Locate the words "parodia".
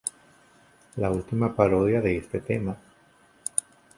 1.55-2.01